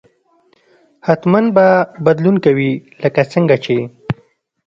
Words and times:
حتما 1.07 1.39
به 1.55 1.67
بدلون 2.05 2.35
کوي 2.45 2.71
لکه 3.01 3.23
څنګه 3.31 3.55
چې 3.65 3.77